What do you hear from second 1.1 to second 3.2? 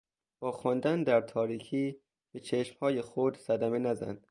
تاریکی به چشمهای